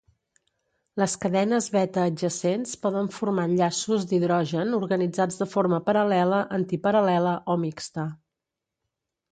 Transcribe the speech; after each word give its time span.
Les 1.01 1.11
cadenes 1.25 1.67
beta 1.75 2.05
adjacents 2.11 2.73
poden 2.87 3.09
formar 3.17 3.45
enllaços 3.51 4.09
d’hidrogen 4.13 4.75
organitzats 4.81 5.39
de 5.43 5.51
forma 5.55 5.83
paral·lela, 5.93 6.43
antiparal·lela 6.63 7.37
o 7.57 7.61
mixta. 7.69 8.11